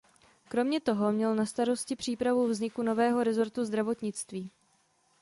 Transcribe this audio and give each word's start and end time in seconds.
Kromě 0.47 0.79
toho 0.81 1.11
měl 1.11 1.35
na 1.35 1.45
starosti 1.45 1.95
přípravu 1.95 2.47
vzniku 2.47 2.81
nového 2.83 3.23
rezortu 3.23 3.65
zdravotnictví. 3.65 4.51